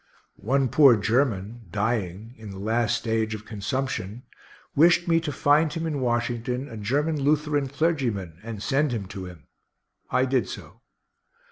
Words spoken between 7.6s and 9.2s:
clergyman, and send him